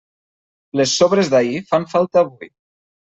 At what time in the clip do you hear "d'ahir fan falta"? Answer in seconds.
1.35-2.25